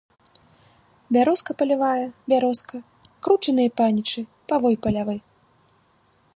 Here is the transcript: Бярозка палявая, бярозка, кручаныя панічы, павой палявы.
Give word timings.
Бярозка 1.17 1.51
палявая, 1.59 2.07
бярозка, 2.33 2.77
кручаныя 3.27 3.69
панічы, 3.83 4.21
павой 4.53 4.75
палявы. 4.87 5.17